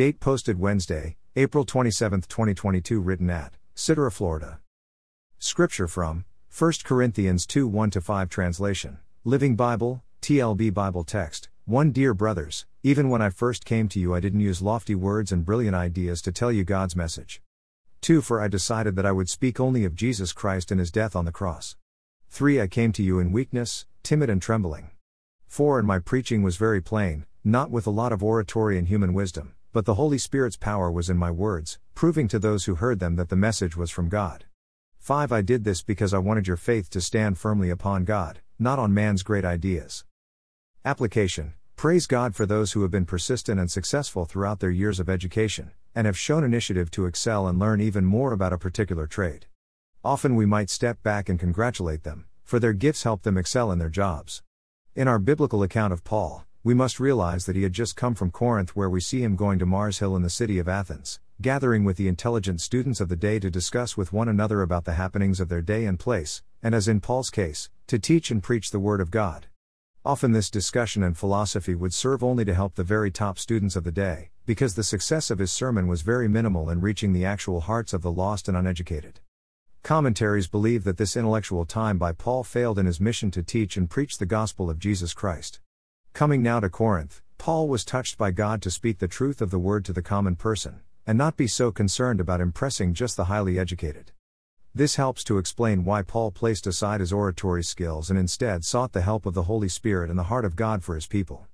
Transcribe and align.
Date 0.00 0.18
posted 0.18 0.58
Wednesday, 0.58 1.18
April 1.36 1.66
27, 1.66 2.22
2022, 2.22 3.00
written 3.00 3.28
at 3.28 3.52
Citara, 3.76 4.10
Florida. 4.10 4.58
Scripture 5.38 5.86
from 5.86 6.24
1 6.58 6.72
Corinthians 6.84 7.46
2 7.46 7.68
1 7.68 7.90
5 7.90 8.30
translation. 8.30 8.96
Living 9.24 9.56
Bible, 9.56 10.02
TLB 10.22 10.72
Bible 10.72 11.04
text. 11.04 11.50
1 11.66 11.92
Dear 11.92 12.14
brothers, 12.14 12.64
even 12.82 13.10
when 13.10 13.20
I 13.20 13.28
first 13.28 13.66
came 13.66 13.90
to 13.90 14.00
you, 14.00 14.14
I 14.14 14.20
didn't 14.20 14.40
use 14.40 14.62
lofty 14.62 14.94
words 14.94 15.32
and 15.32 15.44
brilliant 15.44 15.76
ideas 15.76 16.22
to 16.22 16.32
tell 16.32 16.50
you 16.50 16.64
God's 16.64 16.96
message. 16.96 17.42
2 18.00 18.22
For 18.22 18.40
I 18.40 18.48
decided 18.48 18.96
that 18.96 19.04
I 19.04 19.12
would 19.12 19.28
speak 19.28 19.60
only 19.60 19.84
of 19.84 19.94
Jesus 19.94 20.32
Christ 20.32 20.70
and 20.70 20.80
his 20.80 20.90
death 20.90 21.14
on 21.14 21.26
the 21.26 21.30
cross. 21.30 21.76
3 22.30 22.58
I 22.58 22.68
came 22.68 22.92
to 22.92 23.02
you 23.02 23.18
in 23.18 23.32
weakness, 23.32 23.84
timid 24.02 24.30
and 24.30 24.40
trembling. 24.40 24.92
4 25.46 25.78
And 25.78 25.86
my 25.86 25.98
preaching 25.98 26.42
was 26.42 26.56
very 26.56 26.80
plain, 26.80 27.26
not 27.44 27.70
with 27.70 27.86
a 27.86 27.90
lot 27.90 28.12
of 28.12 28.22
oratory 28.22 28.78
and 28.78 28.88
human 28.88 29.12
wisdom, 29.12 29.52
but 29.72 29.84
the 29.84 29.94
Holy 29.94 30.18
Spirit's 30.18 30.56
power 30.56 30.90
was 30.90 31.08
in 31.08 31.16
my 31.16 31.30
words, 31.30 31.78
proving 31.94 32.26
to 32.28 32.38
those 32.38 32.64
who 32.64 32.74
heard 32.74 32.98
them 32.98 33.16
that 33.16 33.28
the 33.28 33.36
message 33.36 33.76
was 33.76 33.90
from 33.90 34.08
God. 34.08 34.44
5 34.98 35.30
I 35.32 35.42
did 35.42 35.64
this 35.64 35.82
because 35.82 36.12
I 36.12 36.18
wanted 36.18 36.46
your 36.46 36.56
faith 36.56 36.90
to 36.90 37.00
stand 37.00 37.38
firmly 37.38 37.70
upon 37.70 38.04
God, 38.04 38.40
not 38.58 38.78
on 38.78 38.92
man's 38.92 39.22
great 39.22 39.44
ideas. 39.44 40.04
Application 40.84 41.54
Praise 41.76 42.06
God 42.06 42.34
for 42.34 42.44
those 42.44 42.72
who 42.72 42.82
have 42.82 42.90
been 42.90 43.06
persistent 43.06 43.58
and 43.58 43.70
successful 43.70 44.26
throughout 44.26 44.60
their 44.60 44.70
years 44.70 45.00
of 45.00 45.08
education, 45.08 45.70
and 45.94 46.06
have 46.06 46.18
shown 46.18 46.44
initiative 46.44 46.90
to 46.90 47.06
excel 47.06 47.48
and 47.48 47.58
learn 47.58 47.80
even 47.80 48.04
more 48.04 48.32
about 48.32 48.52
a 48.52 48.58
particular 48.58 49.06
trade. 49.06 49.46
Often 50.04 50.34
we 50.34 50.44
might 50.44 50.68
step 50.68 51.02
back 51.02 51.28
and 51.28 51.38
congratulate 51.38 52.02
them, 52.02 52.26
for 52.42 52.58
their 52.58 52.72
gifts 52.72 53.04
help 53.04 53.22
them 53.22 53.38
excel 53.38 53.72
in 53.72 53.78
their 53.78 53.88
jobs. 53.88 54.42
In 54.94 55.08
our 55.08 55.18
biblical 55.18 55.62
account 55.62 55.92
of 55.92 56.04
Paul, 56.04 56.44
we 56.62 56.74
must 56.74 57.00
realize 57.00 57.46
that 57.46 57.56
he 57.56 57.62
had 57.62 57.72
just 57.72 57.96
come 57.96 58.14
from 58.14 58.30
Corinth, 58.30 58.76
where 58.76 58.90
we 58.90 59.00
see 59.00 59.22
him 59.22 59.34
going 59.34 59.58
to 59.58 59.64
Mars 59.64 59.98
Hill 59.98 60.14
in 60.14 60.20
the 60.20 60.28
city 60.28 60.58
of 60.58 60.68
Athens, 60.68 61.18
gathering 61.40 61.84
with 61.84 61.96
the 61.96 62.06
intelligent 62.06 62.60
students 62.60 63.00
of 63.00 63.08
the 63.08 63.16
day 63.16 63.38
to 63.38 63.50
discuss 63.50 63.96
with 63.96 64.12
one 64.12 64.28
another 64.28 64.60
about 64.60 64.84
the 64.84 64.92
happenings 64.92 65.40
of 65.40 65.48
their 65.48 65.62
day 65.62 65.86
and 65.86 65.98
place, 65.98 66.42
and 66.62 66.74
as 66.74 66.86
in 66.86 67.00
Paul's 67.00 67.30
case, 67.30 67.70
to 67.86 67.98
teach 67.98 68.30
and 68.30 68.42
preach 68.42 68.70
the 68.70 68.78
Word 68.78 69.00
of 69.00 69.10
God. 69.10 69.46
Often 70.04 70.32
this 70.32 70.50
discussion 70.50 71.02
and 71.02 71.16
philosophy 71.16 71.74
would 71.74 71.94
serve 71.94 72.22
only 72.22 72.44
to 72.44 72.54
help 72.54 72.74
the 72.74 72.84
very 72.84 73.10
top 73.10 73.38
students 73.38 73.74
of 73.74 73.84
the 73.84 73.90
day, 73.90 74.28
because 74.44 74.74
the 74.74 74.82
success 74.82 75.30
of 75.30 75.38
his 75.38 75.50
sermon 75.50 75.86
was 75.86 76.02
very 76.02 76.28
minimal 76.28 76.68
in 76.68 76.82
reaching 76.82 77.14
the 77.14 77.24
actual 77.24 77.60
hearts 77.60 77.94
of 77.94 78.02
the 78.02 78.12
lost 78.12 78.48
and 78.48 78.56
uneducated. 78.56 79.20
Commentaries 79.82 80.46
believe 80.46 80.84
that 80.84 80.98
this 80.98 81.16
intellectual 81.16 81.64
time 81.64 81.96
by 81.96 82.12
Paul 82.12 82.44
failed 82.44 82.78
in 82.78 82.84
his 82.84 83.00
mission 83.00 83.30
to 83.30 83.42
teach 83.42 83.78
and 83.78 83.88
preach 83.88 84.18
the 84.18 84.26
gospel 84.26 84.68
of 84.68 84.78
Jesus 84.78 85.14
Christ. 85.14 85.60
Coming 86.12 86.42
now 86.42 86.60
to 86.60 86.68
Corinth, 86.68 87.22
Paul 87.38 87.68
was 87.68 87.84
touched 87.84 88.18
by 88.18 88.30
God 88.30 88.60
to 88.62 88.70
speak 88.70 88.98
the 88.98 89.08
truth 89.08 89.40
of 89.40 89.50
the 89.50 89.58
word 89.58 89.84
to 89.86 89.92
the 89.92 90.02
common 90.02 90.36
person, 90.36 90.80
and 91.06 91.16
not 91.16 91.36
be 91.36 91.46
so 91.46 91.72
concerned 91.72 92.20
about 92.20 92.40
impressing 92.40 92.92
just 92.92 93.16
the 93.16 93.24
highly 93.24 93.58
educated. 93.58 94.12
This 94.74 94.96
helps 94.96 95.24
to 95.24 95.38
explain 95.38 95.84
why 95.84 96.02
Paul 96.02 96.30
placed 96.30 96.66
aside 96.66 97.00
his 97.00 97.12
oratory 97.12 97.64
skills 97.64 98.10
and 98.10 98.18
instead 98.18 98.64
sought 98.64 98.92
the 98.92 99.00
help 99.00 99.24
of 99.24 99.34
the 99.34 99.44
Holy 99.44 99.68
Spirit 99.68 100.10
and 100.10 100.18
the 100.18 100.24
heart 100.24 100.44
of 100.44 100.56
God 100.56 100.84
for 100.84 100.94
his 100.94 101.06
people. 101.06 101.46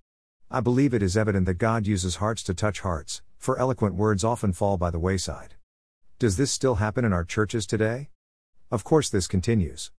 I 0.50 0.60
believe 0.60 0.92
it 0.92 1.02
is 1.02 1.16
evident 1.16 1.46
that 1.46 1.54
God 1.54 1.86
uses 1.86 2.16
hearts 2.16 2.42
to 2.44 2.54
touch 2.54 2.80
hearts, 2.80 3.22
for 3.38 3.58
eloquent 3.58 3.94
words 3.94 4.24
often 4.24 4.52
fall 4.52 4.76
by 4.76 4.90
the 4.90 4.98
wayside. 4.98 5.54
Does 6.18 6.36
this 6.36 6.50
still 6.50 6.76
happen 6.76 7.04
in 7.04 7.12
our 7.12 7.24
churches 7.24 7.66
today? 7.66 8.10
Of 8.70 8.84
course, 8.84 9.08
this 9.08 9.28
continues. 9.28 9.92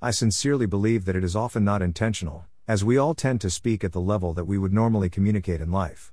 I 0.00 0.12
sincerely 0.12 0.66
believe 0.66 1.06
that 1.06 1.16
it 1.16 1.24
is 1.24 1.34
often 1.34 1.64
not 1.64 1.82
intentional, 1.82 2.46
as 2.68 2.84
we 2.84 2.96
all 2.96 3.14
tend 3.14 3.40
to 3.40 3.50
speak 3.50 3.82
at 3.82 3.92
the 3.92 4.00
level 4.00 4.32
that 4.32 4.44
we 4.44 4.56
would 4.56 4.72
normally 4.72 5.10
communicate 5.10 5.60
in 5.60 5.72
life. 5.72 6.12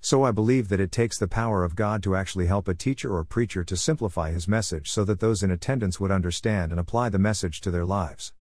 So 0.00 0.22
I 0.24 0.30
believe 0.30 0.68
that 0.68 0.80
it 0.80 0.92
takes 0.92 1.18
the 1.18 1.28
power 1.28 1.64
of 1.64 1.74
God 1.74 2.02
to 2.04 2.14
actually 2.14 2.46
help 2.46 2.68
a 2.68 2.74
teacher 2.74 3.14
or 3.14 3.24
preacher 3.24 3.64
to 3.64 3.76
simplify 3.76 4.30
his 4.30 4.48
message 4.48 4.90
so 4.90 5.04
that 5.04 5.20
those 5.20 5.42
in 5.42 5.50
attendance 5.50 5.98
would 5.98 6.10
understand 6.10 6.70
and 6.70 6.80
apply 6.80 7.08
the 7.08 7.18
message 7.18 7.60
to 7.62 7.70
their 7.70 7.84
lives. 7.84 8.32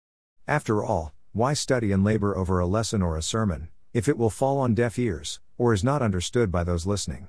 After 0.48 0.84
all, 0.84 1.14
why 1.34 1.54
study 1.54 1.92
and 1.92 2.04
labor 2.04 2.38
over 2.38 2.60
a 2.60 2.68
lesson 2.68 3.02
or 3.02 3.18
a 3.18 3.22
sermon, 3.22 3.70
if 3.94 4.08
it 4.08 4.18
will 4.18 4.30
fall 4.30 4.60
on 4.60 4.74
deaf 4.74 4.98
ears, 4.98 5.40
or 5.58 5.74
is 5.74 5.84
not 5.84 6.02
understood 6.02 6.52
by 6.52 6.64
those 6.64 6.86
listening? 6.86 7.28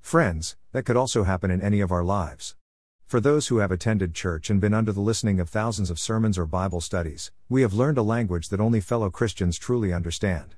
Friends, 0.00 0.56
that 0.72 0.84
could 0.84 0.96
also 0.96 1.22
happen 1.22 1.50
in 1.50 1.62
any 1.62 1.80
of 1.80 1.92
our 1.92 2.04
lives. 2.04 2.56
For 3.12 3.20
those 3.20 3.48
who 3.48 3.58
have 3.58 3.70
attended 3.70 4.14
church 4.14 4.48
and 4.48 4.58
been 4.58 4.72
under 4.72 4.90
the 4.90 5.02
listening 5.02 5.38
of 5.38 5.50
thousands 5.50 5.90
of 5.90 5.98
sermons 5.98 6.38
or 6.38 6.46
Bible 6.46 6.80
studies, 6.80 7.30
we 7.46 7.60
have 7.60 7.74
learned 7.74 7.98
a 7.98 8.02
language 8.02 8.48
that 8.48 8.58
only 8.58 8.80
fellow 8.80 9.10
Christians 9.10 9.58
truly 9.58 9.92
understand. 9.92 10.54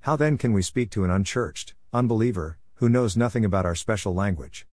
How 0.00 0.16
then 0.16 0.36
can 0.36 0.52
we 0.52 0.62
speak 0.62 0.90
to 0.90 1.04
an 1.04 1.12
unchurched, 1.12 1.76
unbeliever, 1.92 2.58
who 2.74 2.88
knows 2.88 3.16
nothing 3.16 3.44
about 3.44 3.64
our 3.64 3.76
special 3.76 4.12
language? 4.12 4.66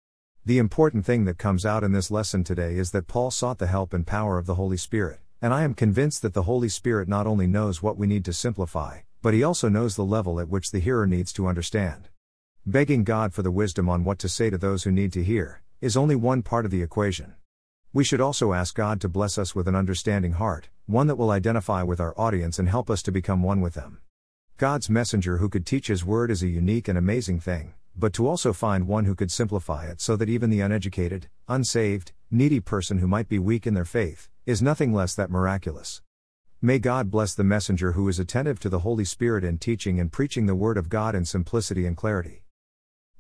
The 0.47 0.57
important 0.57 1.05
thing 1.05 1.27
that 1.27 1.37
comes 1.37 1.67
out 1.67 1.85
in 1.85 1.93
this 1.93 2.11
lesson 2.11 2.45
today 2.45 2.77
is 2.77 2.93
that 2.93 3.09
Paul 3.09 3.31
sought 3.31 3.59
the 3.59 3.67
help 3.67 3.93
and 3.93 4.07
power 4.07 4.39
of 4.39 4.47
the 4.47 4.55
Holy 4.55 4.79
Spirit, 4.79 5.21
and 5.43 5.53
I 5.53 5.65
am 5.65 5.75
convinced 5.75 6.23
that 6.23 6.33
the 6.33 6.45
Holy 6.45 6.71
Spirit 6.71 7.09
not 7.09 7.27
only 7.27 7.47
knows 7.47 7.83
what 7.83 7.99
we 7.99 8.07
need 8.07 8.25
to 8.25 8.33
simplify, 8.33 9.01
but 9.21 9.35
he 9.35 9.43
also 9.43 9.69
knows 9.69 9.97
the 9.97 10.03
level 10.03 10.41
at 10.41 10.49
which 10.49 10.71
the 10.71 10.81
hearer 10.81 11.07
needs 11.07 11.35
to 11.35 11.47
understand. 11.47 12.09
Begging 12.65 13.05
God 13.05 13.35
for 13.35 13.43
the 13.43 13.51
wisdom 13.51 13.87
on 13.87 14.03
what 14.03 14.19
to 14.21 14.31
say 14.31 14.49
to 14.49 14.57
those 14.57 14.85
who 14.85 14.91
need 14.91 15.13
to 15.13 15.23
hear, 15.23 15.61
is 15.81 15.97
only 15.97 16.17
one 16.17 16.43
part 16.43 16.65
of 16.65 16.73
the 16.73 16.83
equation. 16.83 17.35
We 17.93 18.03
should 18.03 18.21
also 18.21 18.53
ask 18.53 18.75
God 18.75 19.01
to 19.01 19.09
bless 19.09 19.39
us 19.39 19.55
with 19.55 19.69
an 19.69 19.77
understanding 19.77 20.33
heart, 20.33 20.69
one 20.87 21.07
that 21.07 21.17
will 21.17 21.31
identify 21.31 21.85
with 21.85 22.01
our 22.01 22.19
audience 22.19 22.59
and 22.59 22.69
help 22.69 22.91
us 22.91 23.01
to 23.03 23.13
become 23.13 23.43
one 23.43 23.61
with 23.61 23.75
them. 23.75 23.99
God's 24.57 24.91
messenger 24.91 25.37
who 25.37 25.49
could 25.49 25.65
teach 25.65 25.87
His 25.87 26.05
word 26.05 26.33
is 26.33 26.43
a 26.43 26.49
unique 26.49 26.89
and 26.89 26.99
amazing 26.99 27.39
thing, 27.39 27.75
but 27.97 28.13
to 28.15 28.27
also 28.27 28.53
find 28.53 28.89
one 28.89 29.05
who 29.05 29.15
could 29.15 29.31
simplify 29.31 29.87
it 29.87 30.01
so 30.01 30.17
that 30.17 30.29
even 30.29 30.51
the 30.51 30.61
uneducated, 30.61 31.29
unsaved, 31.47 32.13
needy 32.29 32.59
person 32.59 32.99
who 32.99 33.07
might 33.07 33.29
be 33.29 33.39
weak 33.39 33.67
in 33.67 33.75
their 33.75 33.85
faith, 33.85 34.29
is 34.47 34.61
nothing 34.61 34.93
less 34.93 35.15
than 35.15 35.31
miraculous. 35.31 36.03
May 36.61 36.81
God 36.81 37.09
bless 37.09 37.35
the 37.35 37.45
messenger 37.45 37.93
who 37.93 38.09
is 38.09 38.19
attentive 38.19 38.59
to 38.61 38.69
the 38.69 38.81
Holy 38.81 39.05
Spirit 39.05 39.45
in 39.45 39.59
teaching 39.59 40.01
and 40.01 40.11
preaching 40.11 40.47
the 40.47 40.57
Word 40.57 40.77
of 40.77 40.89
God 40.89 41.15
in 41.15 41.25
simplicity 41.25 41.87
and 41.87 41.97
clarity. 41.97 42.43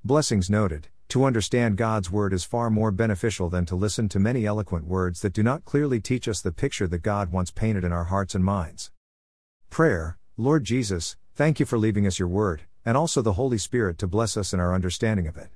Blessings 0.02 0.50
noted. 0.50 0.88
To 1.10 1.24
understand 1.24 1.78
God's 1.78 2.10
Word 2.10 2.34
is 2.34 2.44
far 2.44 2.68
more 2.68 2.90
beneficial 2.90 3.48
than 3.48 3.64
to 3.64 3.74
listen 3.74 4.10
to 4.10 4.18
many 4.18 4.44
eloquent 4.44 4.86
words 4.86 5.22
that 5.22 5.32
do 5.32 5.42
not 5.42 5.64
clearly 5.64 6.02
teach 6.02 6.28
us 6.28 6.42
the 6.42 6.52
picture 6.52 6.86
that 6.86 6.98
God 6.98 7.32
wants 7.32 7.50
painted 7.50 7.82
in 7.82 7.92
our 7.92 8.04
hearts 8.04 8.34
and 8.34 8.44
minds. 8.44 8.90
Prayer 9.70 10.18
Lord 10.36 10.64
Jesus, 10.64 11.16
thank 11.34 11.58
you 11.58 11.64
for 11.64 11.78
leaving 11.78 12.06
us 12.06 12.18
your 12.18 12.28
Word, 12.28 12.64
and 12.84 12.94
also 12.94 13.22
the 13.22 13.32
Holy 13.32 13.56
Spirit 13.56 13.96
to 13.98 14.06
bless 14.06 14.36
us 14.36 14.52
in 14.52 14.60
our 14.60 14.74
understanding 14.74 15.26
of 15.26 15.38
it. 15.38 15.48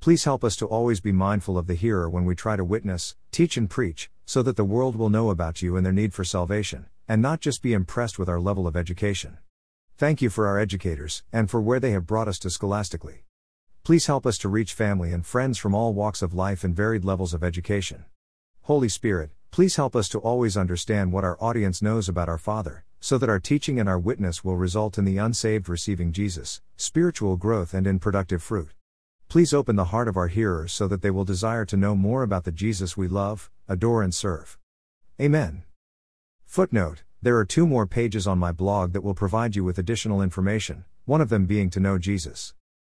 Please 0.00 0.24
help 0.24 0.42
us 0.42 0.56
to 0.56 0.66
always 0.66 1.00
be 1.00 1.12
mindful 1.12 1.56
of 1.56 1.68
the 1.68 1.74
hearer 1.74 2.10
when 2.10 2.24
we 2.24 2.34
try 2.34 2.56
to 2.56 2.64
witness, 2.64 3.14
teach, 3.30 3.56
and 3.56 3.70
preach, 3.70 4.10
so 4.26 4.42
that 4.42 4.56
the 4.56 4.64
world 4.64 4.96
will 4.96 5.10
know 5.10 5.30
about 5.30 5.62
you 5.62 5.76
and 5.76 5.86
their 5.86 5.92
need 5.92 6.12
for 6.12 6.24
salvation, 6.24 6.86
and 7.06 7.22
not 7.22 7.40
just 7.40 7.62
be 7.62 7.72
impressed 7.72 8.18
with 8.18 8.28
our 8.28 8.40
level 8.40 8.66
of 8.66 8.76
education. 8.76 9.38
Thank 9.96 10.20
you 10.20 10.28
for 10.28 10.48
our 10.48 10.58
educators, 10.58 11.22
and 11.32 11.48
for 11.48 11.60
where 11.60 11.78
they 11.78 11.92
have 11.92 12.04
brought 12.04 12.26
us 12.26 12.40
to 12.40 12.50
scholastically. 12.50 13.22
Please 13.88 14.04
help 14.04 14.26
us 14.26 14.36
to 14.36 14.50
reach 14.50 14.74
family 14.74 15.14
and 15.14 15.24
friends 15.24 15.56
from 15.56 15.74
all 15.74 15.94
walks 15.94 16.20
of 16.20 16.34
life 16.34 16.62
and 16.62 16.76
varied 16.76 17.06
levels 17.06 17.32
of 17.32 17.42
education. 17.42 18.04
Holy 18.64 18.86
Spirit, 18.86 19.30
please 19.50 19.76
help 19.76 19.96
us 19.96 20.10
to 20.10 20.18
always 20.18 20.58
understand 20.58 21.10
what 21.10 21.24
our 21.24 21.42
audience 21.42 21.80
knows 21.80 22.06
about 22.06 22.28
our 22.28 22.36
Father, 22.36 22.84
so 23.00 23.16
that 23.16 23.30
our 23.30 23.40
teaching 23.40 23.80
and 23.80 23.88
our 23.88 23.98
witness 23.98 24.44
will 24.44 24.58
result 24.58 24.98
in 24.98 25.06
the 25.06 25.16
unsaved 25.16 25.70
receiving 25.70 26.12
Jesus, 26.12 26.60
spiritual 26.76 27.38
growth, 27.38 27.72
and 27.72 27.86
in 27.86 27.98
productive 27.98 28.42
fruit. 28.42 28.74
Please 29.30 29.54
open 29.54 29.76
the 29.76 29.86
heart 29.86 30.06
of 30.06 30.18
our 30.18 30.28
hearers 30.28 30.70
so 30.70 30.86
that 30.86 31.00
they 31.00 31.10
will 31.10 31.24
desire 31.24 31.64
to 31.64 31.78
know 31.78 31.94
more 31.94 32.22
about 32.22 32.44
the 32.44 32.52
Jesus 32.52 32.94
we 32.94 33.08
love, 33.08 33.50
adore, 33.68 34.02
and 34.02 34.14
serve. 34.14 34.58
Amen. 35.18 35.62
Footnote 36.44 37.04
There 37.22 37.38
are 37.38 37.46
two 37.46 37.66
more 37.66 37.86
pages 37.86 38.26
on 38.26 38.38
my 38.38 38.52
blog 38.52 38.92
that 38.92 39.02
will 39.02 39.14
provide 39.14 39.56
you 39.56 39.64
with 39.64 39.78
additional 39.78 40.20
information, 40.20 40.84
one 41.06 41.22
of 41.22 41.30
them 41.30 41.46
being 41.46 41.70
to 41.70 41.80
know 41.80 41.96
Jesus. 41.96 42.52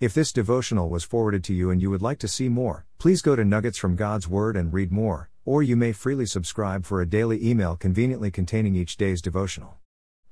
If 0.00 0.14
this 0.14 0.32
devotional 0.32 0.88
was 0.88 1.02
forwarded 1.02 1.42
to 1.44 1.52
you 1.52 1.70
and 1.72 1.82
you 1.82 1.90
would 1.90 2.02
like 2.02 2.20
to 2.20 2.28
see 2.28 2.48
more, 2.48 2.86
please 2.98 3.20
go 3.20 3.34
to 3.34 3.44
Nuggets 3.44 3.78
from 3.78 3.96
God's 3.96 4.28
Word 4.28 4.56
and 4.56 4.72
read 4.72 4.92
more, 4.92 5.28
or 5.44 5.60
you 5.60 5.74
may 5.74 5.90
freely 5.90 6.24
subscribe 6.24 6.84
for 6.84 7.00
a 7.00 7.06
daily 7.06 7.44
email 7.44 7.74
conveniently 7.74 8.30
containing 8.30 8.76
each 8.76 8.96
day's 8.96 9.20
devotional. 9.20 9.78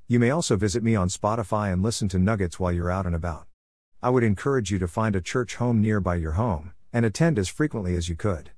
You 0.06 0.20
may 0.20 0.30
also 0.30 0.54
visit 0.54 0.84
me 0.84 0.94
on 0.94 1.08
Spotify 1.08 1.72
and 1.72 1.82
listen 1.82 2.08
to 2.10 2.18
Nuggets 2.20 2.60
while 2.60 2.70
you're 2.70 2.92
out 2.92 3.06
and 3.06 3.14
about. 3.16 3.48
I 4.00 4.10
would 4.10 4.22
encourage 4.22 4.70
you 4.70 4.78
to 4.78 4.86
find 4.86 5.16
a 5.16 5.20
church 5.20 5.56
home 5.56 5.82
nearby 5.82 6.14
your 6.14 6.32
home 6.32 6.70
and 6.92 7.04
attend 7.04 7.36
as 7.36 7.48
frequently 7.48 7.96
as 7.96 8.08
you 8.08 8.14
could. 8.14 8.50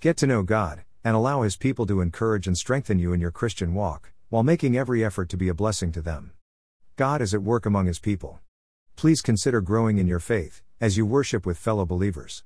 Get 0.00 0.16
to 0.16 0.26
know 0.26 0.42
God 0.42 0.82
and 1.04 1.14
allow 1.14 1.42
His 1.42 1.56
people 1.56 1.86
to 1.86 2.00
encourage 2.00 2.48
and 2.48 2.58
strengthen 2.58 2.98
you 2.98 3.12
in 3.12 3.20
your 3.20 3.30
Christian 3.30 3.74
walk 3.74 4.12
while 4.28 4.42
making 4.42 4.76
every 4.76 5.04
effort 5.04 5.28
to 5.28 5.36
be 5.36 5.46
a 5.46 5.54
blessing 5.54 5.92
to 5.92 6.02
them. 6.02 6.32
God 6.96 7.22
is 7.22 7.32
at 7.32 7.44
work 7.44 7.64
among 7.64 7.86
His 7.86 8.00
people. 8.00 8.40
Please 8.98 9.22
consider 9.22 9.60
growing 9.60 9.98
in 9.98 10.08
your 10.08 10.18
faith 10.18 10.60
as 10.80 10.96
you 10.96 11.06
worship 11.06 11.46
with 11.46 11.56
fellow 11.56 11.86
believers. 11.86 12.42